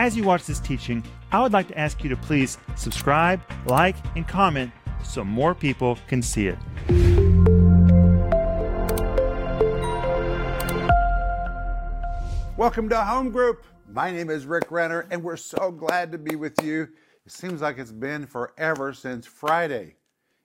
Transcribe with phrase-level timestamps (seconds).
[0.00, 3.96] As you watch this teaching, I would like to ask you to please subscribe, like,
[4.14, 4.70] and comment
[5.02, 6.56] so more people can see it.
[12.56, 13.64] Welcome to Home Group.
[13.92, 16.82] My name is Rick Renner, and we're so glad to be with you.
[17.26, 19.96] It seems like it's been forever since Friday,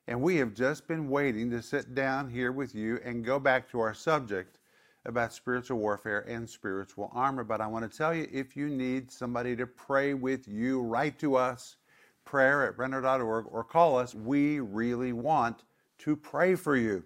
[0.07, 3.69] and we have just been waiting to sit down here with you and go back
[3.69, 4.57] to our subject
[5.05, 7.43] about spiritual warfare and spiritual armor.
[7.43, 11.19] But I want to tell you if you need somebody to pray with you, write
[11.19, 11.77] to us,
[12.25, 14.15] prayer at renner.org, or call us.
[14.15, 15.63] We really want
[15.99, 17.03] to pray for you.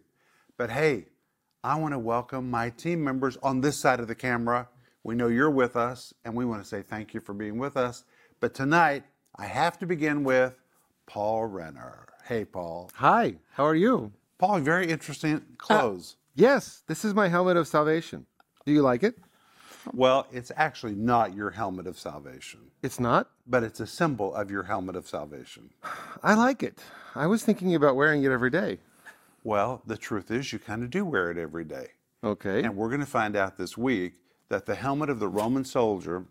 [0.57, 1.05] But hey,
[1.63, 4.67] I want to welcome my team members on this side of the camera.
[5.03, 7.77] We know you're with us, and we want to say thank you for being with
[7.77, 8.03] us.
[8.39, 9.03] But tonight,
[9.35, 10.53] I have to begin with
[11.07, 12.07] Paul Renner.
[12.25, 12.91] Hey, Paul.
[12.95, 14.11] Hi, how are you?
[14.38, 16.17] Paul, very interesting uh, clothes.
[16.37, 18.27] Yes, this is my helmet of salvation.
[18.63, 19.15] Do you like it?
[19.93, 23.29] well, it's actually not your helmet of salvation, It's not?
[23.47, 25.71] but it's a symbol of your helmet of salvation.
[26.21, 26.77] I like it.
[27.16, 28.77] I was thinking about wearing it every day.
[29.44, 31.88] Well, the truth is, you kind of do wear it every day.
[32.23, 32.61] Okay.
[32.63, 34.13] And we're going to find out this week
[34.49, 36.25] that the helmet of the Roman soldier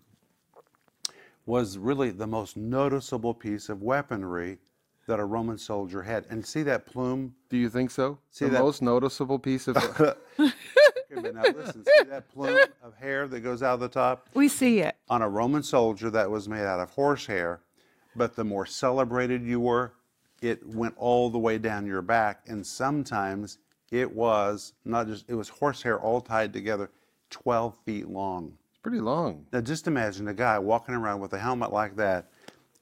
[1.46, 4.58] was really the most noticeable piece of weaponry
[5.06, 6.26] that a Roman soldier had.
[6.30, 7.34] And see that plume?
[7.48, 8.18] Do you think so?
[8.30, 9.76] See the that- most noticeable piece of
[10.38, 14.28] Okay, but now listen, see that plume of hair that goes out of the top?
[14.34, 14.96] We see it.
[15.08, 17.60] On a Roman soldier, that was made out of horsehair,
[18.16, 19.92] but the more celebrated you were,
[20.42, 22.42] it went all the way down your back.
[22.48, 23.58] And sometimes
[23.92, 26.91] it was not just, it was horsehair all tied together,
[27.30, 28.52] 12 feet long.
[28.70, 29.46] It's pretty long.
[29.52, 32.30] Now, just imagine a guy walking around with a helmet like that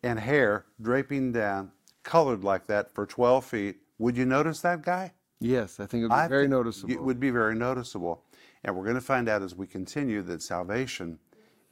[0.03, 1.71] and hair draping down,
[2.05, 3.77] colored like that for 12 feet.
[3.99, 5.13] Would you notice that guy?
[5.41, 6.93] Yes, I think it would be I very think noticeable.
[6.93, 8.25] It would be very noticeable.
[8.63, 11.19] And we're going to find out as we continue that salvation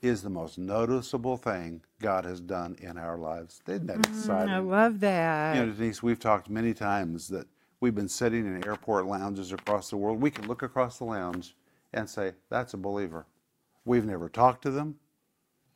[0.02, 3.62] is the most noticeable thing God has done in our lives.
[3.66, 4.52] Isn't that mm-hmm, exciting?
[4.52, 5.56] I love that.
[5.56, 7.46] You know, Denise, we've talked many times that
[7.80, 10.20] we've been sitting in airport lounges across the world.
[10.20, 11.56] We can look across the lounge
[11.94, 13.26] and say, that's a believer.
[13.84, 14.96] We've never talked to them.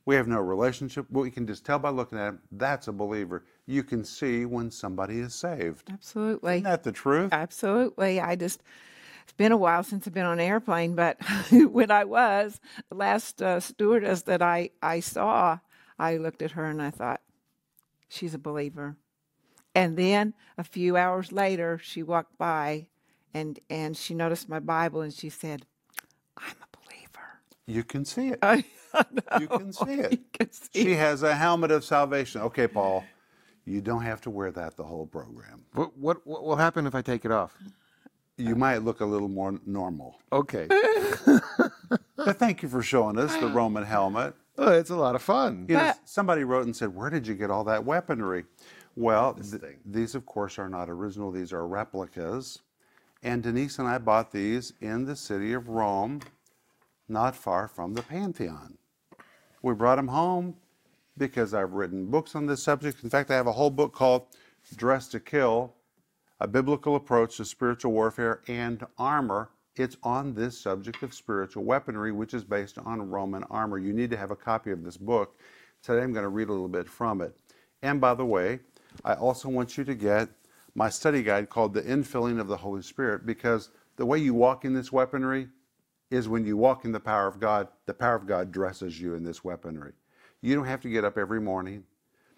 [0.05, 1.06] We have no relationship.
[1.11, 3.45] But we can just tell by looking at them, that's a believer.
[3.66, 5.91] You can see when somebody is saved.
[5.93, 6.54] Absolutely.
[6.54, 7.32] Isn't that the truth?
[7.32, 8.21] Absolutely.
[8.21, 8.62] I just,
[9.25, 11.16] it's been a while since I've been on an airplane, but
[11.50, 15.59] when I was, the last uh, stewardess that I, I saw,
[15.99, 17.21] I looked at her and I thought,
[18.09, 18.97] she's a believer.
[19.75, 22.87] And then a few hours later, she walked by
[23.34, 25.66] and, and she noticed my Bible and she said,
[26.38, 27.41] I'm a believer.
[27.66, 28.38] You can see it.
[28.43, 28.65] I,
[29.41, 30.21] You can see it.
[30.33, 30.98] Can see She it.
[30.98, 32.41] has a helmet of salvation.
[32.43, 33.04] Okay, Paul,
[33.66, 35.65] you don't have to wear that the whole program.
[35.75, 37.54] what, what, what will happen if I take it off?
[38.38, 40.21] You might look a little more normal.
[40.32, 40.69] Okay.
[42.27, 44.34] But thank you for showing us the Roman helmet.
[44.59, 45.66] oh, it's a lot of fun.
[45.69, 48.47] You know, somebody wrote and said, Where did you get all that weaponry?
[48.97, 52.62] Well, th- these, of course, are not original, these are replicas.
[53.22, 56.21] And Denise and I bought these in the city of Rome,
[57.09, 58.77] not far from the Pantheon.
[59.62, 60.56] We brought them home
[61.19, 63.03] because I've written books on this subject.
[63.03, 64.27] In fact, I have a whole book called
[64.77, 65.75] Dressed to Kill
[66.41, 69.50] A Biblical Approach to Spiritual Warfare and Armor.
[69.77, 73.78] It's on this subject of spiritual weaponry, which is based on Roman armor.
[73.78, 75.38] You need to have a copy of this book.
[75.82, 77.37] Today I'm going to read a little bit from it.
[77.83, 78.60] And by the way,
[79.04, 80.28] I also want you to get
[80.75, 84.65] my study guide called The Infilling of the Holy Spirit because the way you walk
[84.65, 85.48] in this weaponry
[86.10, 89.15] is when you walk in the power of God, the power of God dresses you
[89.15, 89.93] in this weaponry.
[90.47, 91.83] You don't have to get up every morning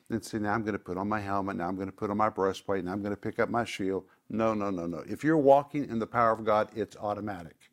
[0.09, 2.09] and say, now I'm going to put on my helmet, now I'm going to put
[2.09, 4.05] on my breastplate, now I'm going to pick up my shield.
[4.31, 5.05] No, no, no, no.
[5.07, 7.71] If you're walking in the power of God, it's automatic.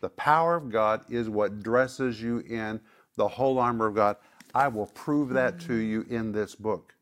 [0.00, 2.80] The power of God is what dresses you in
[3.16, 4.16] the whole armor of God.
[4.54, 6.94] I will prove that to you in this book.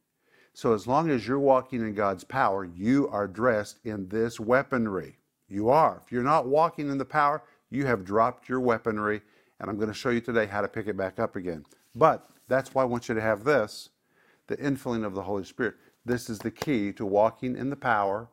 [0.53, 5.19] So, as long as you're walking in God's power, you are dressed in this weaponry.
[5.49, 6.03] You are.
[6.05, 9.23] If you're not walking in the power, you have dropped your weaponry.
[9.61, 11.65] And I'm going to show you today how to pick it back up again.
[11.95, 13.91] But that's why I want you to have this
[14.47, 15.75] the infilling of the Holy Spirit.
[16.05, 18.29] This is the key to walking in the power.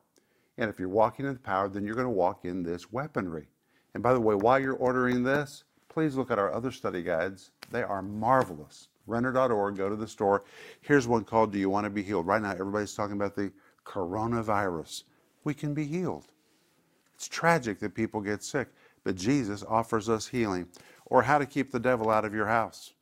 [0.58, 3.48] And if you're walking in the power, then you're going to walk in this weaponry.
[3.94, 7.50] And by the way, while you're ordering this, please look at our other study guides.
[7.70, 8.88] They are marvelous.
[9.06, 10.44] Renner.org, go to the store.
[10.82, 12.26] Here's one called Do You Want to Be Healed?
[12.26, 13.50] Right now, everybody's talking about the
[13.84, 15.04] coronavirus.
[15.44, 16.26] We can be healed.
[17.14, 18.68] It's tragic that people get sick,
[19.02, 20.68] but Jesus offers us healing.
[21.06, 22.92] Or how to keep the devil out of your house.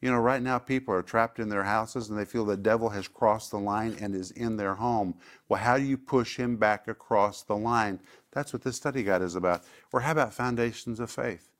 [0.00, 2.88] You know, right now people are trapped in their houses and they feel the devil
[2.88, 5.14] has crossed the line and is in their home.
[5.48, 8.00] Well, how do you push him back across the line?
[8.32, 9.62] That's what this study guide is about.
[9.92, 11.50] Or how about foundations of faith?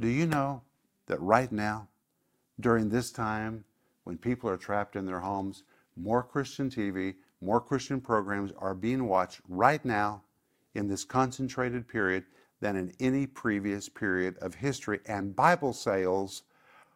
[0.00, 0.62] Do you know
[1.06, 1.88] that right now,
[2.60, 3.64] during this time,
[4.04, 5.64] when people are trapped in their homes,
[5.96, 10.22] more Christian TV, more Christian programs are being watched right now
[10.74, 12.24] in this concentrated period
[12.60, 15.00] than in any previous period of history.
[15.06, 16.44] And Bible sales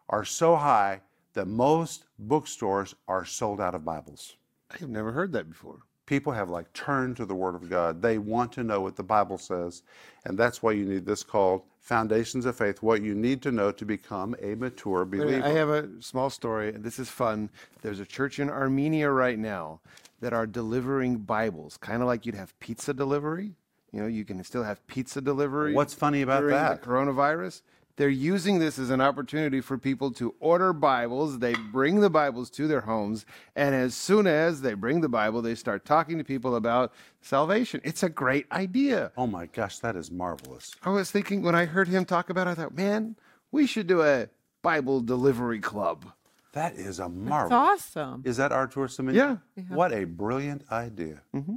[0.08, 1.00] are so high
[1.34, 4.36] that most bookstores are sold out of Bibles.
[4.70, 5.80] I've never heard that before.
[6.06, 8.00] People have like turned to the Word of God.
[8.00, 9.82] They want to know what the Bible says.
[10.24, 13.72] And that's why you need this called Foundations of Faith, what you need to know
[13.72, 15.44] to become a mature believer.
[15.44, 16.70] I have a small story.
[16.70, 17.50] This is fun.
[17.82, 19.80] There's a church in Armenia right now
[20.20, 23.54] that are delivering Bibles, kind of like you'd have pizza delivery.
[23.92, 25.74] You know, you can still have pizza delivery.
[25.74, 26.82] What's funny about that?
[26.82, 27.62] The coronavirus.
[27.96, 31.38] They're using this as an opportunity for people to order Bibles.
[31.38, 35.40] They bring the Bibles to their homes, and as soon as they bring the Bible,
[35.40, 37.80] they start talking to people about salvation.
[37.84, 39.12] It's a great idea.
[39.16, 40.74] Oh my gosh, that is marvelous.
[40.82, 43.16] I was thinking when I heard him talk about it, I thought, man,
[43.50, 44.28] we should do a
[44.60, 46.04] Bible delivery club.
[46.52, 47.96] That is a It's marvelous.
[47.96, 48.22] awesome.
[48.26, 49.40] Is that Artur Semenya?
[49.56, 49.62] Yeah.
[49.68, 51.22] What a brilliant idea.
[51.34, 51.54] Mm-hmm.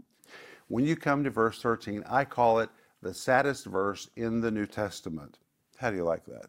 [0.69, 2.69] When you come to verse 13, I call it
[3.01, 5.38] the saddest verse in the New Testament.
[5.79, 6.47] How do you like that?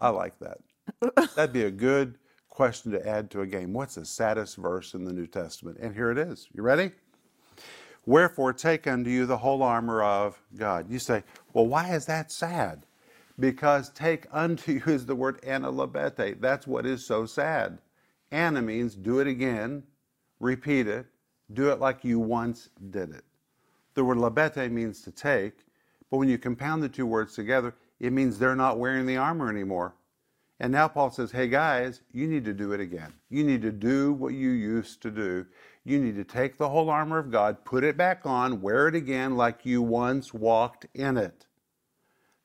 [0.00, 0.58] I like that.
[1.36, 2.16] That'd be a good
[2.48, 3.74] question to add to a game.
[3.74, 5.76] What's the saddest verse in the New Testament?
[5.78, 6.48] And here it is.
[6.54, 6.92] You ready?
[8.06, 10.90] Wherefore, take unto you the whole armor of God.
[10.90, 11.22] You say,
[11.52, 12.86] well, why is that sad?
[13.38, 16.40] Because take unto you is the word analabete.
[16.40, 17.76] That's what is so sad.
[18.30, 19.82] Anna means do it again,
[20.40, 21.04] repeat it,
[21.52, 23.24] do it like you once did it.
[23.92, 25.66] The word labete means to take,
[26.10, 29.48] but when you compound the two words together, it means they're not wearing the armor
[29.48, 29.94] anymore.
[30.58, 33.12] And now Paul says, hey guys, you need to do it again.
[33.30, 35.46] You need to do what you used to do.
[35.84, 38.96] You need to take the whole armor of God, put it back on, wear it
[38.96, 41.46] again like you once walked in it.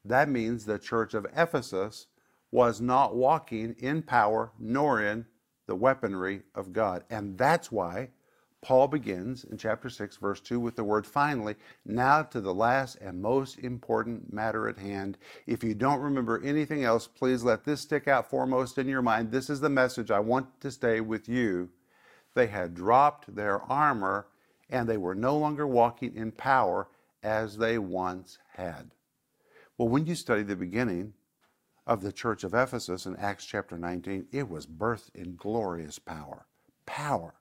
[0.06, 2.06] That means the church of Ephesus
[2.52, 5.26] was not walking in power nor in
[5.66, 7.04] the weaponry of God.
[7.10, 8.10] And that's why
[8.68, 11.56] Paul begins in chapter 6, verse 2 with the word finally.
[11.86, 15.18] Now to the last and most important matter at hand.
[15.46, 19.32] If you don't remember anything else, please let this stick out foremost in your mind.
[19.32, 21.70] This is the message I want to stay with you.
[22.34, 24.28] They had dropped their armor
[24.70, 26.90] and they were no longer walking in power
[27.24, 28.92] as they once had.
[29.78, 31.14] Well, when you study the beginning
[31.86, 36.48] of the church of Ephesus in Acts chapter 19, it was birthed in glorious power.
[36.86, 37.36] Power.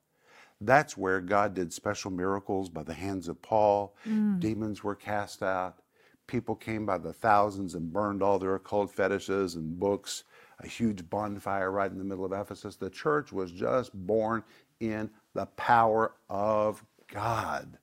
[0.60, 3.94] That's where God did special miracles by the hands of Paul.
[4.06, 4.40] Mm.
[4.40, 5.80] Demons were cast out.
[6.26, 10.24] People came by the thousands and burned all their occult fetishes and books.
[10.60, 12.76] A huge bonfire right in the middle of Ephesus.
[12.76, 14.42] The church was just born
[14.80, 17.78] in the power of God.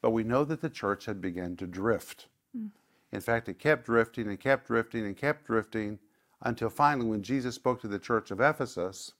[0.00, 2.28] But we know that the church had begun to drift.
[2.56, 2.70] Mm.
[3.10, 5.98] In fact, it kept drifting and kept drifting and kept drifting
[6.42, 9.14] until finally, when Jesus spoke to the church of Ephesus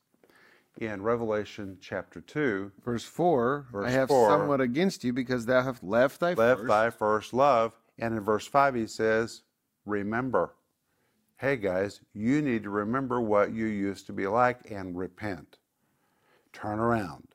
[0.78, 4.28] in Revelation chapter 2, Verse 4 I have four.
[4.30, 6.68] somewhat against you because thou hast left thy left first.
[6.68, 7.72] thy first love.
[7.98, 9.42] And in verse 5, he says,
[9.84, 10.54] Remember.
[11.38, 15.58] Hey guys, you need to remember what you used to be like and repent.
[16.52, 17.28] Turn around.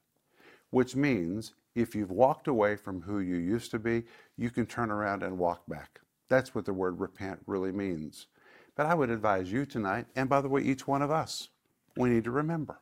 [0.71, 4.03] Which means if you've walked away from who you used to be,
[4.37, 5.99] you can turn around and walk back.
[6.29, 8.27] That's what the word repent really means.
[8.75, 11.49] But I would advise you tonight, and by the way, each one of us,
[11.95, 12.79] we need to remember.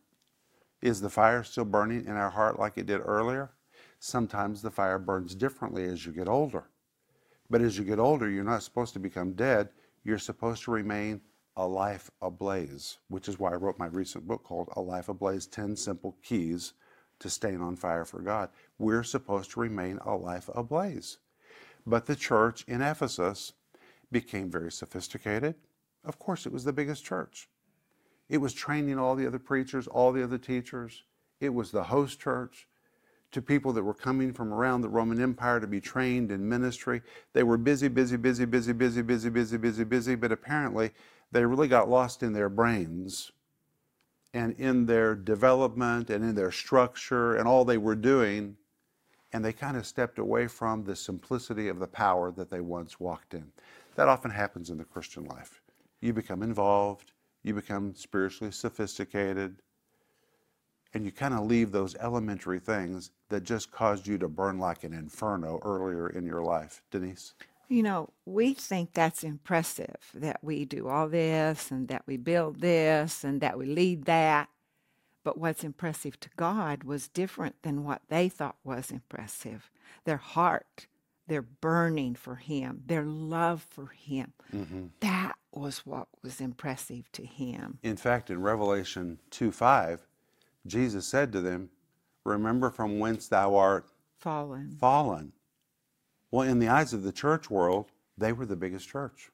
[0.81, 3.51] Is the fire still burning in our heart like it did earlier?
[3.99, 6.63] Sometimes the fire burns differently as you get older.
[7.51, 9.69] But as you get older, you're not supposed to become dead.
[10.03, 11.21] You're supposed to remain
[11.55, 15.45] a life ablaze, which is why I wrote my recent book called A Life Ablaze
[15.45, 16.73] 10 Simple Keys
[17.19, 18.49] to Staying on Fire for God.
[18.79, 21.19] We're supposed to remain a life ablaze.
[21.85, 23.53] But the church in Ephesus
[24.11, 25.55] became very sophisticated.
[26.03, 27.49] Of course, it was the biggest church.
[28.31, 31.03] It was training all the other preachers, all the other teachers.
[31.41, 32.65] It was the host church
[33.33, 37.01] to people that were coming from around the Roman Empire to be trained in ministry.
[37.33, 40.91] They were busy, busy, busy, busy, busy, busy, busy, busy, busy, but apparently
[41.33, 43.33] they really got lost in their brains
[44.33, 48.55] and in their development and in their structure and all they were doing.
[49.33, 52.97] And they kind of stepped away from the simplicity of the power that they once
[52.97, 53.51] walked in.
[53.95, 55.61] That often happens in the Christian life.
[55.99, 57.11] You become involved,
[57.43, 59.57] you become spiritually sophisticated,
[60.93, 64.83] and you kind of leave those elementary things that just caused you to burn like
[64.83, 66.81] an inferno earlier in your life.
[66.91, 67.33] Denise?
[67.69, 72.59] You know, we think that's impressive that we do all this and that we build
[72.59, 74.49] this and that we lead that.
[75.23, 79.71] But what's impressive to God was different than what they thought was impressive.
[80.03, 80.87] Their heart,
[81.31, 84.33] their burning for Him, their love for Him.
[84.53, 84.87] Mm-hmm.
[84.99, 87.79] That was what was impressive to Him.
[87.83, 90.05] In fact, in Revelation 2 5,
[90.67, 91.69] Jesus said to them,
[92.25, 93.85] Remember from whence thou art
[94.19, 94.75] Fallen.
[94.77, 95.31] fallen.
[96.31, 99.31] Well, in the eyes of the church world, they were the biggest church.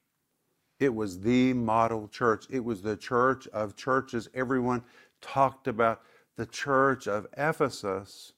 [0.78, 2.46] It was the model church.
[2.48, 4.28] It was the church of churches.
[4.34, 4.84] Everyone
[5.20, 6.02] talked about
[6.36, 8.34] the church of Ephesus.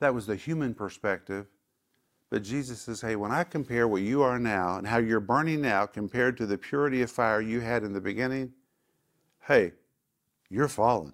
[0.00, 1.46] That was the human perspective.
[2.30, 5.60] But Jesus says, hey, when I compare what you are now and how you're burning
[5.60, 8.52] now compared to the purity of fire you had in the beginning,
[9.46, 9.72] hey,
[10.48, 11.12] you're fallen.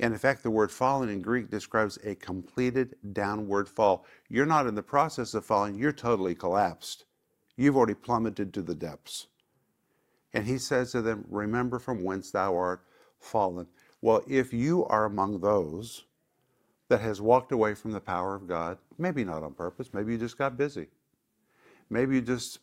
[0.00, 4.06] And in fact, the word fallen in Greek describes a completed downward fall.
[4.30, 7.04] You're not in the process of falling, you're totally collapsed.
[7.56, 9.26] You've already plummeted to the depths.
[10.32, 12.82] And he says to them, Remember from whence thou art
[13.18, 13.66] fallen.
[14.00, 16.04] Well, if you are among those
[16.90, 20.18] that has walked away from the power of God, maybe not on purpose, maybe you
[20.18, 20.88] just got busy.
[21.88, 22.58] Maybe you just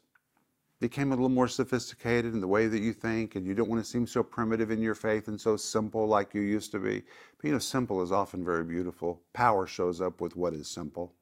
[0.82, 3.84] became a little more sophisticated in the way that you think, and you don't want
[3.84, 7.04] to seem so primitive in your faith and so simple like you used to be.
[7.38, 9.22] But you know, simple is often very beautiful.
[9.32, 11.14] Power shows up with what is simple.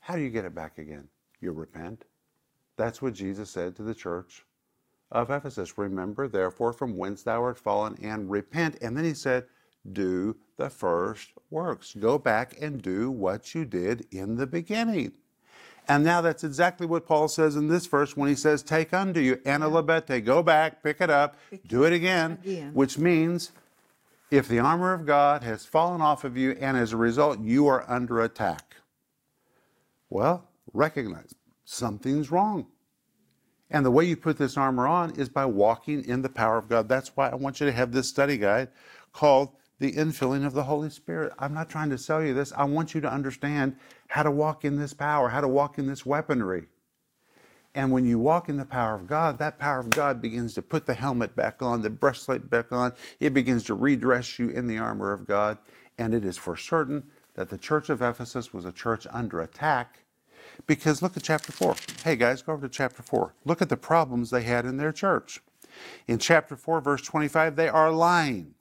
[0.00, 1.06] How do you get it back again?
[1.40, 2.06] You repent.
[2.78, 4.46] That's what Jesus said to the church
[5.12, 5.76] of Ephesus.
[5.76, 8.78] Remember, therefore, from whence thou art fallen, and repent.
[8.80, 9.44] And then he said,
[9.92, 11.94] Do the first works.
[11.98, 15.12] Go back and do what you did in the beginning.
[15.86, 19.20] And now that's exactly what Paul says in this verse when he says, Take unto
[19.20, 22.74] you, analabete, go back, pick it up, do it again, Again.
[22.74, 23.52] which means
[24.30, 27.66] if the armor of God has fallen off of you and as a result you
[27.68, 28.76] are under attack,
[30.10, 32.66] well, recognize something's wrong.
[33.70, 36.68] And the way you put this armor on is by walking in the power of
[36.68, 36.88] God.
[36.88, 38.68] That's why I want you to have this study guide
[39.12, 39.50] called
[39.80, 41.32] The Infilling of the Holy Spirit.
[41.38, 42.52] I'm not trying to sell you this.
[42.56, 43.76] I want you to understand
[44.08, 46.66] how to walk in this power, how to walk in this weaponry.
[47.74, 50.62] And when you walk in the power of God, that power of God begins to
[50.62, 52.92] put the helmet back on, the breastplate back on.
[53.20, 55.58] It begins to redress you in the armor of God.
[55.98, 57.04] And it is for certain
[57.34, 60.00] that the church of Ephesus was a church under attack
[60.66, 61.76] because look at chapter 4.
[62.02, 63.34] Hey guys, go over to chapter 4.
[63.44, 65.40] Look at the problems they had in their church.
[66.08, 68.54] In chapter 4, verse 25, they are lying.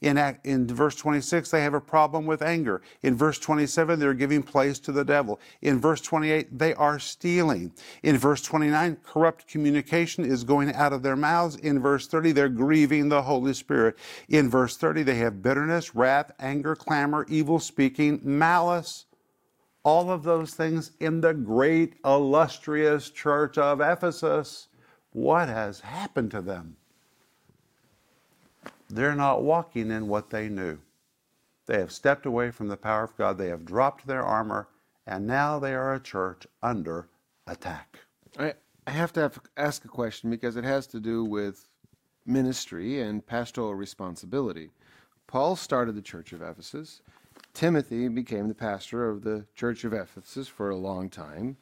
[0.00, 2.82] In, act, in verse 26, they have a problem with anger.
[3.02, 5.40] In verse 27, they're giving place to the devil.
[5.60, 7.72] In verse 28, they are stealing.
[8.02, 11.56] In verse 29, corrupt communication is going out of their mouths.
[11.56, 13.96] In verse 30, they're grieving the Holy Spirit.
[14.28, 19.06] In verse 30, they have bitterness, wrath, anger, clamor, evil speaking, malice.
[19.84, 24.68] All of those things in the great, illustrious church of Ephesus.
[25.10, 26.76] What has happened to them?
[28.92, 30.78] They're not walking in what they knew.
[31.64, 33.38] They have stepped away from the power of God.
[33.38, 34.68] They have dropped their armor,
[35.06, 37.08] and now they are a church under
[37.46, 38.00] attack.
[38.38, 38.52] I,
[38.86, 41.68] have to have, ask a question because it has to do with
[42.26, 44.68] ministry and pastoral responsibility.
[45.26, 47.00] Paul started the church of Ephesus.
[47.54, 51.56] Timothy became the pastor of the church of Ephesus for a long time.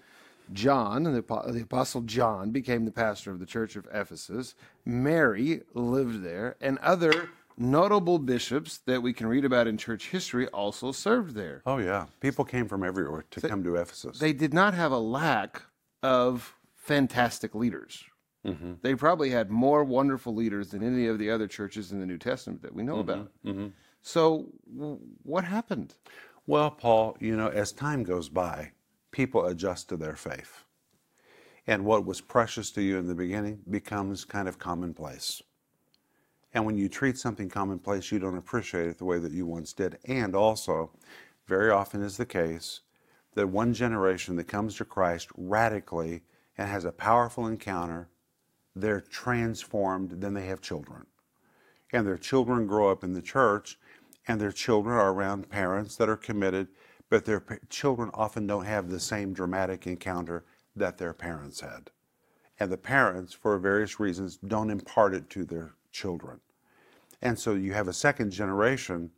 [0.52, 1.11] John, the,
[1.52, 4.54] the apostle John, became the pastor of the church of Ephesus.
[4.85, 10.47] Mary lived there, and other notable bishops that we can read about in church history
[10.49, 11.62] also served there.
[11.66, 12.07] Oh, yeah.
[12.21, 14.19] People came from everywhere to come to Ephesus.
[14.19, 15.62] They did not have a lack
[16.02, 18.02] of fantastic leaders.
[18.47, 18.75] Mm-hmm.
[18.80, 22.16] They probably had more wonderful leaders than any of the other churches in the New
[22.19, 23.50] Testament that we know Mm-hmm.
[23.50, 23.73] about.
[24.02, 25.95] So, w- what happened?
[26.47, 28.73] Well, Paul, you know, as time goes by,
[29.11, 30.64] people adjust to their faith.
[31.67, 35.43] And what was precious to you in the beginning becomes kind of commonplace.
[36.52, 39.73] And when you treat something commonplace, you don't appreciate it the way that you once
[39.73, 39.99] did.
[40.05, 40.90] And also,
[41.47, 42.81] very often is the case
[43.35, 46.23] that one generation that comes to Christ radically
[46.59, 48.09] and has a powerful encounter,
[48.75, 51.07] they're transformed, then they have children.
[51.93, 53.79] And their children grow up in the church,
[54.26, 56.69] and their children are around parents that are committed,
[57.11, 60.45] but their children often don't have the same dramatic encounter
[60.76, 61.90] that their parents had.
[62.59, 66.40] And the parents, for various reasons, don't impart it to their children.
[67.21, 69.11] And so you have a second generation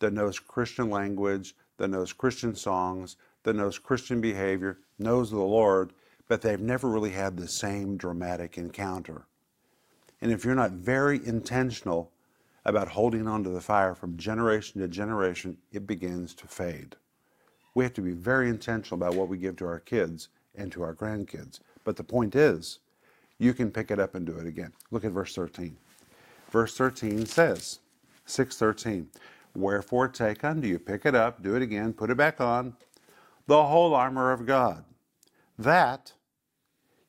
[0.00, 5.92] that knows Christian language, that knows Christian songs, that knows Christian behavior, knows the Lord,
[6.28, 9.26] but they've never really had the same dramatic encounter.
[10.20, 12.12] And if you're not very intentional
[12.64, 16.96] about holding on to the fire from generation to generation, it begins to fade.
[17.78, 20.82] We have to be very intentional about what we give to our kids and to
[20.82, 21.60] our grandkids.
[21.84, 22.80] But the point is,
[23.38, 24.72] you can pick it up and do it again.
[24.90, 25.76] Look at verse 13.
[26.50, 27.78] Verse 13 says,
[28.26, 29.06] 613,
[29.54, 32.74] Wherefore take unto you, pick it up, do it again, put it back on,
[33.46, 34.82] the whole armor of God,
[35.56, 36.14] that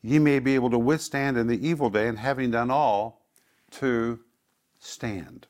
[0.03, 3.25] ye may be able to withstand in the evil day, and having done all,
[3.71, 4.19] to
[4.77, 5.47] stand.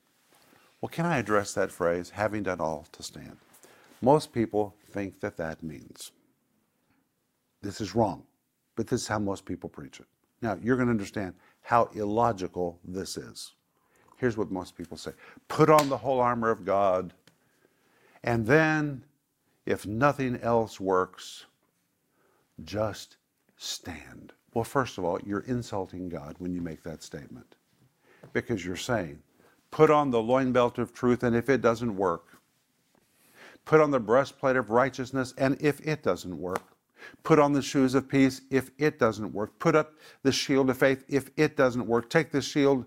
[0.80, 3.36] Well, can I address that phrase, having done all to stand?
[4.02, 6.12] Most people think that that means
[7.62, 8.24] this is wrong,
[8.76, 10.06] but this is how most people preach it.
[10.42, 13.54] Now, you're going to understand how illogical this is.
[14.18, 15.12] Here's what most people say
[15.48, 17.14] Put on the whole armor of God,
[18.24, 19.04] and then,
[19.66, 21.46] if nothing else works,
[22.64, 23.18] just
[23.58, 24.34] stand.
[24.54, 27.56] Well, first of all, you're insulting God when you make that statement
[28.34, 29.20] because you're saying,
[29.72, 32.29] Put on the loin belt of truth, and if it doesn't work,
[33.70, 36.64] put on the breastplate of righteousness, and if it doesn't work,
[37.24, 39.58] Put on the shoes of peace if it doesn't work.
[39.60, 42.10] Put up the shield of faith if it doesn't work.
[42.10, 42.86] Take the shield,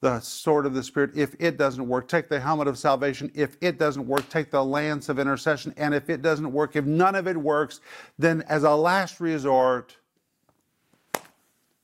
[0.00, 2.08] the sword of the Spirit if it doesn't work.
[2.08, 4.28] Take the helmet of salvation if it doesn't work.
[4.28, 5.72] Take the lance of intercession.
[5.76, 7.80] And if it doesn't work, if none of it works,
[8.18, 9.96] then as a last resort,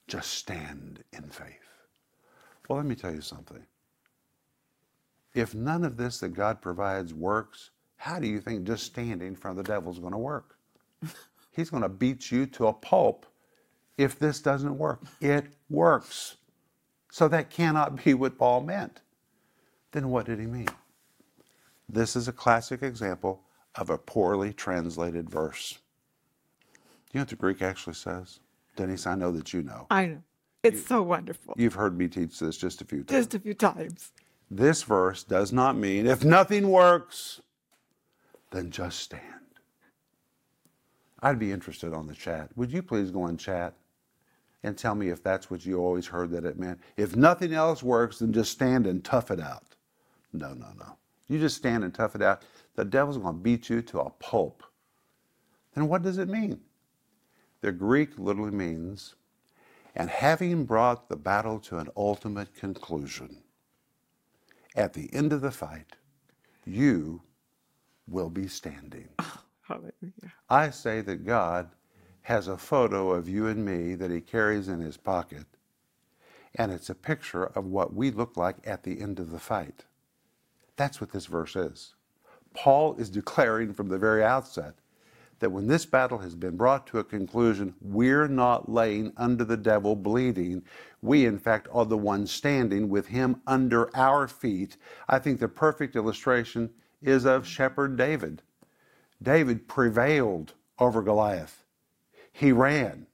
[0.06, 1.56] just stand in faith.
[2.68, 3.64] Well, let me tell you something.
[5.32, 9.36] If none of this that God provides works, how do you think just standing in
[9.36, 10.56] front of the devil is going to work?
[11.52, 13.26] He's going to beat you to a pulp
[13.98, 15.02] if this doesn't work.
[15.20, 16.36] It works.
[17.12, 19.02] So that cannot be what Paul meant.
[19.92, 20.70] Then what did he mean?
[21.90, 23.42] This is a classic example
[23.74, 25.78] of a poorly translated verse.
[26.72, 26.78] Do
[27.12, 28.40] you know what the Greek actually says?
[28.76, 29.86] Denise, I know that you know.
[29.90, 30.22] I know.
[30.62, 31.52] It's so wonderful.
[31.58, 33.26] You've heard me teach this just a few times.
[33.26, 34.12] Just a few times.
[34.50, 37.42] This verse does not mean if nothing works,
[38.50, 39.22] then just stand.
[41.22, 42.50] I'd be interested on the chat.
[42.56, 43.74] Would you please go on chat
[44.62, 46.80] and tell me if that's what you always heard that it meant?
[46.96, 49.76] If nothing else works, then just stand and tough it out.
[50.32, 50.96] No, no, no.
[51.28, 52.42] You just stand and tough it out.
[52.74, 54.62] The devil's going to beat you to a pulp.
[55.74, 56.60] Then what does it mean?
[57.60, 59.14] The Greek literally means,
[59.94, 63.42] and having brought the battle to an ultimate conclusion,
[64.74, 65.96] at the end of the fight,
[66.64, 67.22] you
[68.10, 69.08] will be standing.
[69.62, 70.32] Hallelujah.
[70.48, 71.70] I say that God
[72.22, 75.46] has a photo of you and me that he carries in his pocket,
[76.54, 79.84] and it's a picture of what we look like at the end of the fight.
[80.76, 81.94] That's what this verse is.
[82.54, 84.74] Paul is declaring from the very outset
[85.40, 89.56] that when this battle has been brought to a conclusion, we're not laying under the
[89.56, 90.62] devil bleeding.
[91.02, 94.76] We, in fact, are the ones standing with him under our feet.
[95.08, 96.70] I think the perfect illustration
[97.02, 98.42] is of Shepherd David.
[99.22, 101.64] David prevailed over Goliath.
[102.32, 103.06] He ran,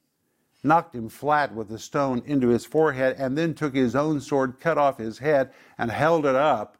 [0.62, 4.60] knocked him flat with a stone into his forehead, and then took his own sword,
[4.60, 6.76] cut off his head, and held it up,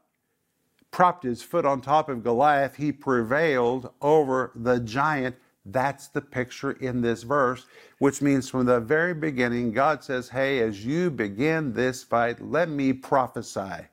[0.91, 2.77] propped his foot on top of Goliath.
[2.77, 5.37] He prevailed over the giant.
[5.65, 7.67] That's the picture in this verse,
[7.99, 12.69] which means from the very beginning, God says, Hey, as you begin this fight, let
[12.69, 13.89] me prophesy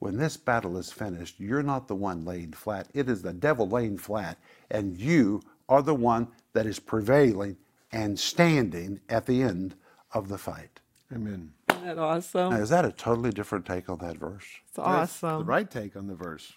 [0.00, 2.88] when this battle is finished, you're not the one laying flat.
[2.92, 4.38] It is the devil laying flat,
[4.70, 7.56] and you are the one that is prevailing
[7.92, 9.76] and standing at the end
[10.12, 10.80] of the fight.
[11.12, 11.52] Amen.
[11.70, 12.50] Isn't that awesome?
[12.50, 14.44] Now, is that a totally different take on that verse?
[14.68, 15.38] It's awesome.
[15.40, 16.52] The right take on the verse.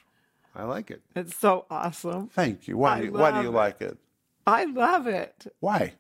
[0.56, 1.02] I like it.
[1.16, 2.28] It's so awesome.
[2.30, 2.78] Thank you.
[2.78, 3.54] Why, do you- why do you it.
[3.54, 3.98] like it?
[4.46, 5.94] I love it Why?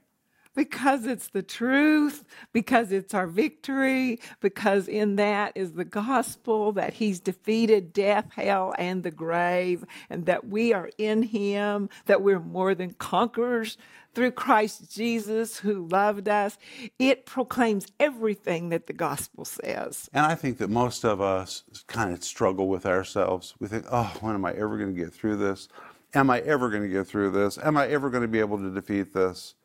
[0.55, 6.93] Because it's the truth, because it's our victory, because in that is the gospel that
[6.93, 12.39] he's defeated death, hell, and the grave, and that we are in him, that we're
[12.39, 13.77] more than conquerors
[14.13, 16.57] through Christ Jesus who loved us.
[16.99, 20.09] It proclaims everything that the gospel says.
[20.13, 23.55] And I think that most of us kind of struggle with ourselves.
[23.59, 25.67] We think, oh, when am I ever going to get through this?
[26.13, 27.57] Am I ever going to get through this?
[27.57, 29.55] Am I ever going to be able to defeat this?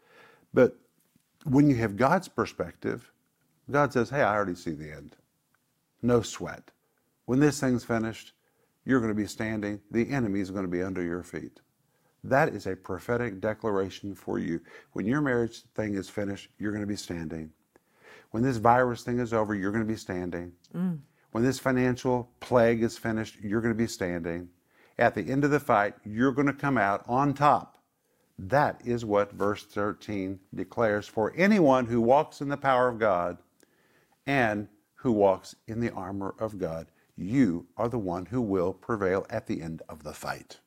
[0.59, 0.77] But
[1.45, 3.13] when you have God's perspective,
[3.71, 5.15] God says, hey, I already see the end.
[6.03, 6.73] No sweat.
[7.27, 8.33] When this thing's finished,
[8.85, 11.61] you're going to be standing, the enemy is going to be under your feet.
[12.25, 14.61] That is a prophetic declaration for you.
[14.95, 17.53] When your marriage thing is finished, you're going to be standing.
[18.33, 20.51] When this virus thing is over, you're going to be standing.
[20.75, 20.99] Mm.
[21.31, 24.49] When this financial plague is finished, you're going to be standing.
[24.99, 27.78] At the end of the fight, you're going to come out on top.
[28.39, 33.39] That is what verse 13 declares for anyone who walks in the power of God
[34.27, 36.87] and who walks in the armor of God.
[37.17, 40.61] You are the one who will prevail at the end of the fight.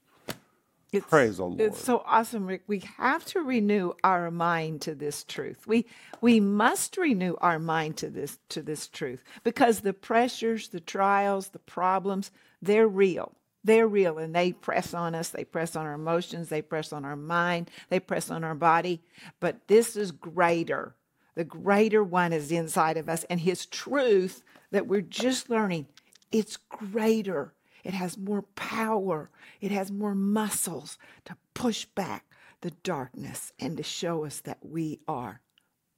[0.92, 1.62] It's, Praise the Lord.
[1.62, 2.64] It's so awesome, Rick.
[2.68, 5.66] We have to renew our mind to this truth.
[5.66, 5.86] We
[6.20, 11.50] we must renew our mind to this to this truth because the pressures, the trials,
[11.50, 12.32] the problems,
[12.62, 13.32] they're real.
[13.64, 15.30] They're real and they press on us.
[15.30, 16.50] They press on our emotions.
[16.50, 17.70] They press on our mind.
[17.90, 19.02] They press on our body.
[19.40, 20.96] But this is greater.
[21.36, 25.88] The greater one is inside of us, and his truth that we're just learning
[26.32, 27.54] it's greater.
[27.84, 29.30] It has more power.
[29.60, 32.26] It has more muscles to push back
[32.62, 35.42] the darkness and to show us that we are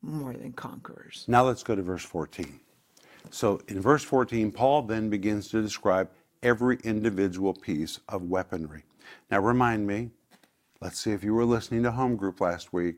[0.02, 1.26] more than conquerors.
[1.28, 2.60] Now let's go to verse 14.
[3.32, 6.10] So in verse 14, Paul then begins to describe
[6.44, 8.84] every individual piece of weaponry.
[9.32, 10.12] Now remind me,
[10.82, 12.98] let's see if you were listening to home group last week.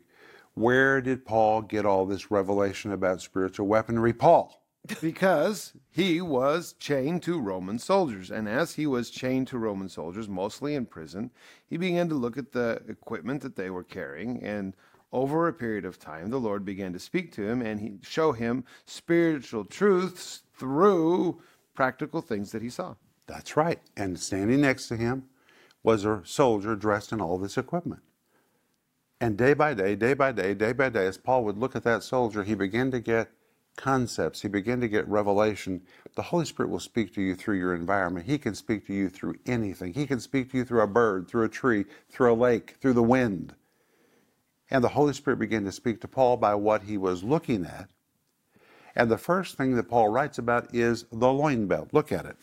[0.55, 4.13] Where did Paul get all this revelation about spiritual weaponry?
[4.13, 4.61] Paul.
[5.01, 8.31] because he was chained to Roman soldiers.
[8.31, 11.31] And as he was chained to Roman soldiers, mostly in prison,
[11.67, 14.41] he began to look at the equipment that they were carrying.
[14.43, 14.75] And
[15.11, 18.63] over a period of time, the Lord began to speak to him and show him
[18.85, 21.41] spiritual truths through
[21.73, 22.95] practical things that he saw.
[23.27, 23.79] That's right.
[23.97, 25.25] And standing next to him
[25.83, 28.01] was a soldier dressed in all this equipment.
[29.21, 31.83] And day by day, day by day, day by day, as Paul would look at
[31.83, 33.31] that soldier, he began to get
[33.75, 34.41] concepts.
[34.41, 35.81] He began to get revelation.
[36.15, 38.25] The Holy Spirit will speak to you through your environment.
[38.25, 39.93] He can speak to you through anything.
[39.93, 42.93] He can speak to you through a bird, through a tree, through a lake, through
[42.93, 43.53] the wind.
[44.69, 47.89] And the Holy Spirit began to speak to Paul by what he was looking at.
[48.95, 51.89] And the first thing that Paul writes about is the loin belt.
[51.91, 52.37] Look at it.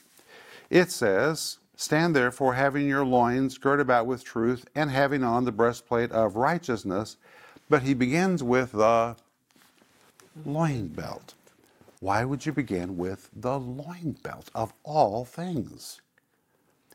[0.73, 5.53] It says, Stand therefore, having your loins girt about with truth, and having on the
[5.53, 7.19] breastplate of righteousness.
[7.69, 9.17] But he begins with the
[10.47, 11.35] loin belt.
[12.01, 16.01] Why would you begin with the loin belt of all things?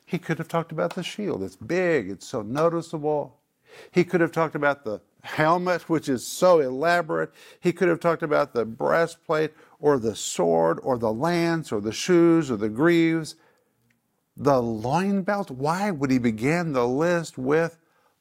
[0.04, 1.44] He could have talked about the shield.
[1.44, 3.36] It's big, it's so noticeable.
[3.92, 7.32] He could have talked about the helmet, which is so elaborate.
[7.60, 11.92] He could have talked about the breastplate or the sword or the lance or the
[11.92, 13.36] shoes or the greaves.
[14.40, 15.50] The loin belt?
[15.50, 17.76] Why would he begin the list with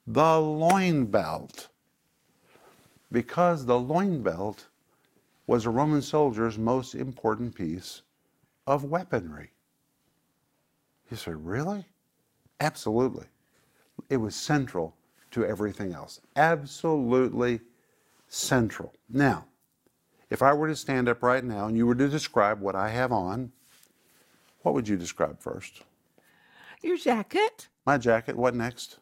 [0.07, 1.67] the loin belt?
[3.11, 4.65] Because the loin belt
[5.45, 8.01] was a Roman soldier's most important piece
[8.65, 9.51] of weaponry.
[11.11, 11.85] You say, really?
[12.59, 13.27] Absolutely.
[14.09, 14.95] It was central
[15.31, 16.19] to everything else.
[16.35, 17.61] Absolutely
[18.27, 18.91] central.
[19.07, 19.45] Now,
[20.31, 22.89] if I were to stand up right now and you were to describe what I
[22.89, 23.51] have on,
[24.63, 25.83] what would you describe first?
[26.81, 27.67] Your jacket?
[27.85, 28.35] My jacket.
[28.35, 28.99] What next?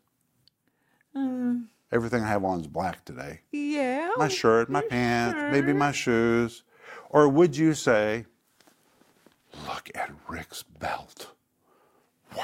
[1.13, 3.41] Um, Everything I have on is black today.
[3.51, 4.11] yeah.
[4.17, 6.63] My shirt, my pants, maybe my shoes.
[7.09, 8.25] Or would you say,
[9.67, 11.31] look at Rick's belt?
[12.35, 12.43] Wow,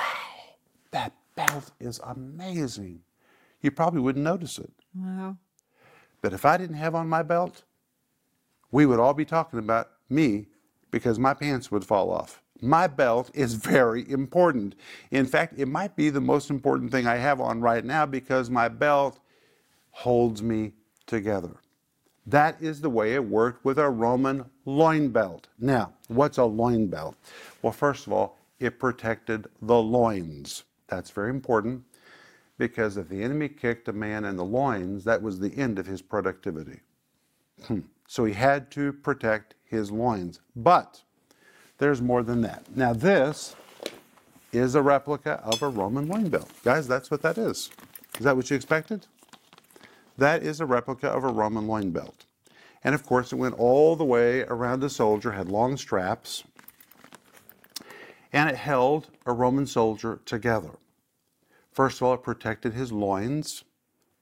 [0.91, 3.01] that belt is amazing.
[3.61, 4.71] You probably wouldn't notice it.
[4.95, 5.37] Well,
[6.21, 7.63] But if I didn't have on my belt,
[8.71, 10.47] we would all be talking about me
[10.91, 12.40] because my pants would fall off.
[12.61, 14.75] My belt is very important.
[15.09, 18.49] In fact, it might be the most important thing I have on right now because
[18.49, 19.19] my belt
[19.91, 20.73] holds me
[21.07, 21.55] together.
[22.27, 25.47] That is the way it worked with a Roman loin belt.
[25.59, 27.15] Now, what's a loin belt?
[27.61, 30.63] Well, first of all, it protected the loins.
[30.87, 31.83] That's very important
[32.59, 35.87] because if the enemy kicked a man in the loins, that was the end of
[35.87, 36.79] his productivity.
[37.63, 37.79] Hmm.
[38.07, 40.41] So he had to protect his loins.
[40.55, 41.01] But
[41.81, 42.63] there's more than that.
[42.75, 43.55] Now, this
[44.51, 46.51] is a replica of a Roman loin belt.
[46.63, 47.71] Guys, that's what that is.
[48.19, 49.07] Is that what you expected?
[50.15, 52.25] That is a replica of a Roman loin belt.
[52.83, 56.43] And of course, it went all the way around the soldier, had long straps,
[58.31, 60.77] and it held a Roman soldier together.
[61.71, 63.63] First of all, it protected his loins.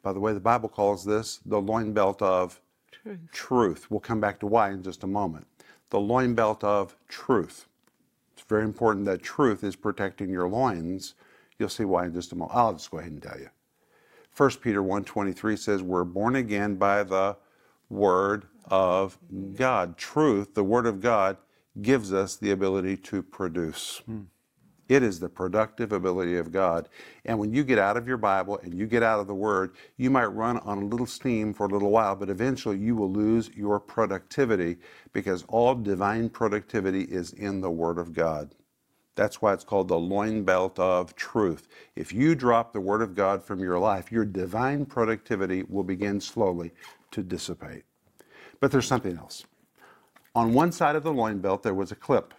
[0.02, 3.20] By the way, the Bible calls this the loin belt of truth.
[3.34, 3.92] truth.
[3.92, 5.46] We'll come back to why in just a moment.
[5.90, 7.68] The loin belt of truth.
[8.34, 11.16] It's very important that truth is protecting your loins.
[11.58, 12.58] You'll see why in just a moment.
[12.58, 13.50] I'll just go ahead and tell you.
[14.36, 17.36] 1 Peter 1:23 says we're born again by the
[17.90, 19.18] word of
[19.56, 19.98] God.
[19.98, 21.38] Truth, the word of God
[21.82, 24.02] gives us the ability to produce.
[24.06, 24.22] Hmm.
[24.90, 26.90] It is the productive ability of God.
[27.24, 29.76] And when you get out of your Bible and you get out of the Word,
[29.98, 33.12] you might run on a little steam for a little while, but eventually you will
[33.12, 34.78] lose your productivity
[35.14, 38.56] because all divine productivity is in the Word of God.
[39.16, 41.68] That's why it's called the loin belt of truth.
[41.96, 46.20] If you drop the Word of God from your life, your divine productivity will begin
[46.20, 46.72] slowly
[47.12, 47.84] to dissipate.
[48.60, 49.46] But there's something else.
[50.36, 52.34] On one side of the loin belt, there was a clip.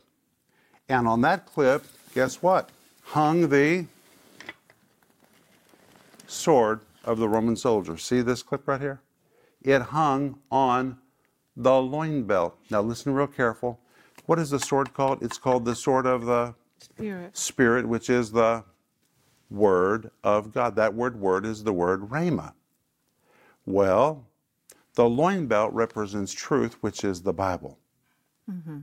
[0.88, 2.70] And on that clip, guess what?
[3.02, 3.86] Hung the
[6.26, 7.96] sword of the Roman soldier.
[7.96, 9.00] See this clip right here?
[9.62, 10.98] It hung on
[11.56, 12.56] the loin belt.
[12.70, 13.80] Now listen real careful.
[14.26, 15.22] What is the sword called?
[15.22, 17.36] It's called the sword of the Spirit.
[17.36, 18.64] Spirit, which is the
[19.50, 20.76] Word of God.
[20.76, 22.52] That word word is the word rhema.
[23.66, 24.26] Well,
[24.94, 27.78] the loin belt represents truth, which is the Bible.
[28.50, 28.78] Mm-hmm.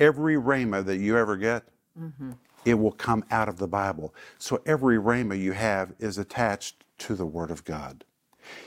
[0.00, 1.64] Every rhema that you ever get
[1.98, 2.32] Mm-hmm.
[2.64, 4.14] It will come out of the Bible.
[4.38, 8.04] So every rhema you have is attached to the Word of God.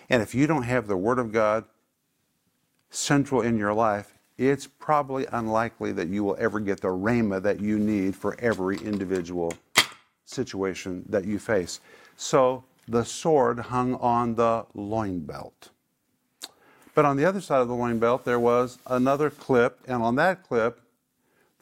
[0.10, 1.66] And if you don't have the Word of God
[2.90, 7.62] central in your life, it's probably unlikely that you will ever get the rhema that
[7.62, 9.54] you need for every individual
[10.26, 11.80] situation that you face.
[12.18, 15.70] So the sword hung on the loin belt.
[16.94, 20.16] But on the other side of the loin belt, there was another clip, and on
[20.16, 20.82] that clip,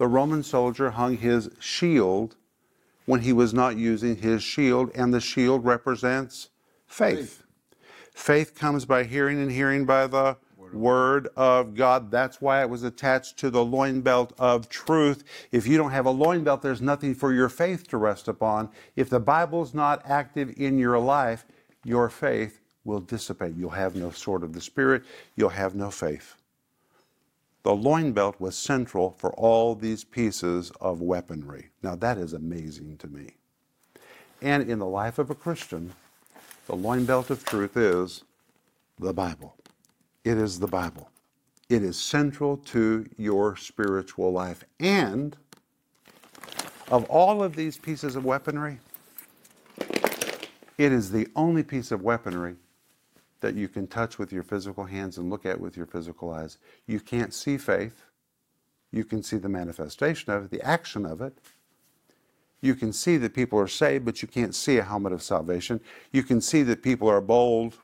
[0.03, 2.35] the Roman soldier hung his shield
[3.05, 6.49] when he was not using his shield, and the shield represents
[6.85, 7.45] faith.
[8.13, 10.35] Faith, comes by hearing, and hearing by the
[10.73, 12.11] Word of God.
[12.11, 15.23] That's why it was attached to the loin belt of truth.
[15.53, 18.71] If you don't have a loin belt, there's nothing for your faith to rest upon.
[18.97, 21.45] If the Bible's not active in your life,
[21.85, 23.55] your faith will dissipate.
[23.55, 25.03] You'll have no sword of the Spirit,
[25.37, 26.35] you'll have no faith.
[27.63, 31.69] The loin belt was central for all these pieces of weaponry.
[31.81, 33.35] Now, that is amazing to me.
[34.41, 35.93] And in the life of a Christian,
[36.67, 38.25] the loin belt of truth is
[38.99, 39.55] the Bible.
[40.25, 41.09] It is the Bible.
[41.69, 44.65] It is central to your spiritual life.
[44.81, 45.37] And
[46.91, 48.79] of all of these pieces of weaponry,
[50.77, 52.55] it is the only piece of weaponry
[53.43, 56.57] that you can touch with your physical hands and look at with your physical eyes.
[56.87, 58.03] You can't see faith.
[58.91, 61.33] You can see the manifestation of it, the action of it.
[62.61, 65.81] You can see that people are saved, but you can't see a helmet of salvation.
[66.13, 67.75] You can see that people are bold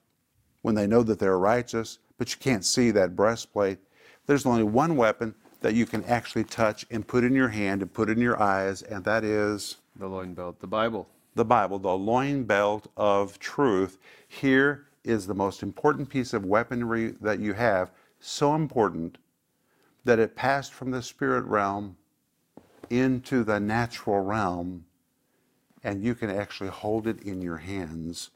[0.62, 3.80] when they know that they're righteous, but you can't see that breastplate.
[4.28, 7.94] There's only one weapon that you can actually touch and put in your hand and
[7.94, 11.10] put in your eyes, and that is The loin belt, the Bible.
[11.36, 13.98] the Bible, the loin belt of truth.
[14.30, 19.18] Here is the most important piece of weaponry that you have, so important
[20.04, 21.96] that it passed from the spirit realm
[22.90, 24.86] into the natural realm,
[25.84, 28.32] and you can actually hold it in your hands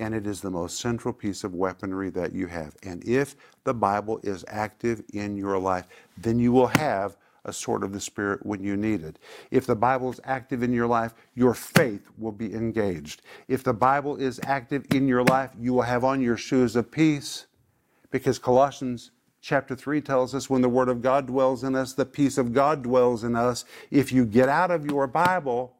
[0.00, 2.76] and it is the most central piece of weaponry that you have.
[2.82, 7.82] And if the Bible is active in your life, then you will have a sword
[7.82, 9.18] of the Spirit when you need it.
[9.50, 13.22] If the Bible is active in your life, your faith will be engaged.
[13.48, 16.90] If the Bible is active in your life, you will have on your shoes of
[16.90, 17.46] peace
[18.10, 22.06] because Colossians chapter 3 tells us when the Word of God dwells in us, the
[22.06, 23.64] peace of God dwells in us.
[23.90, 25.74] If you get out of your Bible,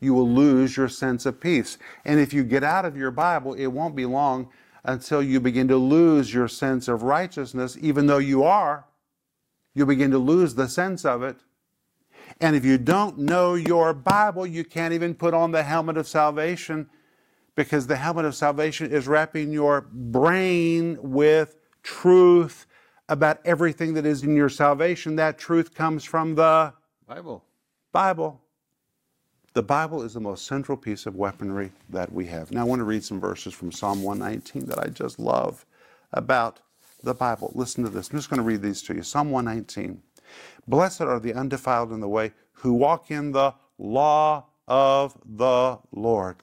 [0.00, 1.78] you will lose your sense of peace.
[2.04, 4.48] And if you get out of your Bible, it won't be long
[4.84, 8.84] until you begin to lose your sense of righteousness, even though you are.
[9.78, 11.36] You'll begin to lose the sense of it.
[12.40, 16.08] And if you don't know your Bible, you can't even put on the helmet of
[16.08, 16.90] salvation
[17.54, 22.66] because the helmet of salvation is wrapping your brain with truth
[23.08, 25.14] about everything that is in your salvation.
[25.14, 26.74] That truth comes from the
[27.06, 27.44] Bible.
[27.92, 28.40] Bible.
[29.54, 32.50] The Bible is the most central piece of weaponry that we have.
[32.50, 35.64] Now, I want to read some verses from Psalm 119 that I just love
[36.12, 36.58] about
[37.02, 37.52] the Bible.
[37.54, 38.10] Listen to this.
[38.10, 39.02] I'm just going to read these to you.
[39.02, 40.02] Psalm 119.
[40.66, 46.36] Blessed are the undefiled in the way who walk in the law of the Lord.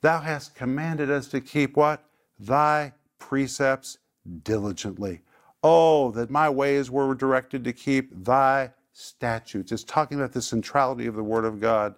[0.00, 2.04] Thou hast commanded us to keep what?
[2.38, 3.98] Thy precepts
[4.42, 5.22] diligently.
[5.62, 9.72] Oh, that my ways were directed to keep thy statutes.
[9.72, 11.94] It's talking about the centrality of the Word of God.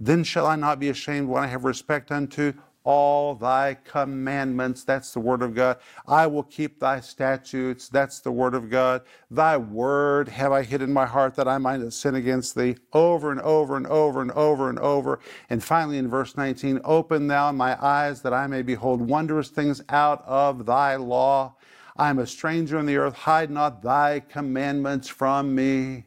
[0.00, 2.52] Then shall I not be ashamed when I have respect unto
[2.84, 4.84] all thy commandments.
[4.84, 5.78] That's the word of God.
[6.06, 7.88] I will keep thy statutes.
[7.88, 9.02] That's the word of God.
[9.30, 12.76] Thy word have I hid in my heart that I might not sin against thee
[12.92, 15.20] over and over and over and over and over.
[15.50, 19.82] And finally in verse 19, open thou my eyes that I may behold wondrous things
[19.88, 21.56] out of thy law.
[21.96, 23.14] I am a stranger in the earth.
[23.14, 26.06] Hide not thy commandments from me.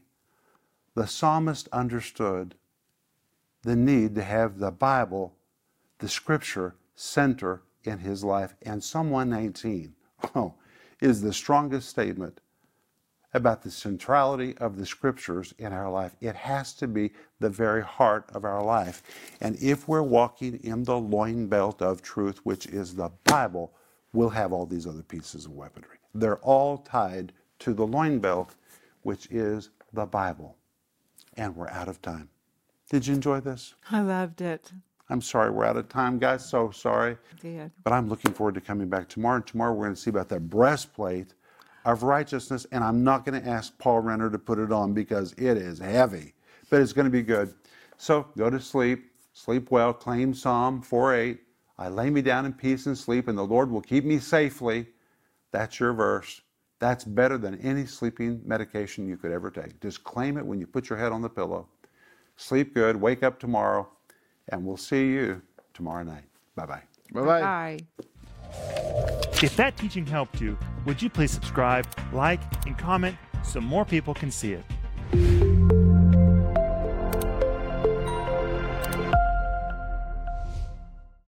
[0.95, 2.55] The psalmist understood
[3.63, 5.35] the need to have the Bible,
[5.99, 8.55] the Scripture, center in his life.
[8.63, 9.93] And Psalm 119
[10.35, 10.55] oh,
[11.01, 12.41] is the strongest statement
[13.33, 16.15] about the centrality of the Scriptures in our life.
[16.21, 19.03] It has to be the very heart of our life.
[19.41, 23.73] And if we're walking in the loin belt of truth, which is the Bible,
[24.13, 25.97] we'll have all these other pieces of weaponry.
[26.13, 28.55] They're all tied to the loin belt,
[29.01, 30.55] which is the Bible.
[31.35, 32.29] And we're out of time.
[32.89, 33.73] Did you enjoy this?
[33.91, 34.71] I loved it.
[35.09, 36.47] I'm sorry we're out of time, guys.
[36.47, 37.17] So sorry.
[37.41, 37.71] Did.
[37.83, 39.37] But I'm looking forward to coming back tomorrow.
[39.37, 41.33] And tomorrow we're going to see about that breastplate
[41.85, 42.65] of righteousness.
[42.71, 45.79] And I'm not going to ask Paul Renner to put it on because it is
[45.79, 46.33] heavy,
[46.69, 47.53] but it's going to be good.
[47.97, 51.37] So go to sleep, sleep well, claim Psalm 4:8.
[51.77, 54.87] I lay me down in peace and sleep, and the Lord will keep me safely.
[55.51, 56.41] That's your verse.
[56.79, 59.79] That's better than any sleeping medication you could ever take.
[59.81, 61.67] Just claim it when you put your head on the pillow.
[62.37, 63.87] Sleep good, wake up tomorrow,
[64.49, 65.41] and we'll see you
[65.73, 66.25] tomorrow night.
[66.55, 66.81] Bye bye.
[67.13, 67.41] Bye-bye.
[67.41, 67.79] Bye.
[69.43, 74.13] If that teaching helped you, would you please subscribe, like, and comment so more people
[74.13, 74.63] can see it?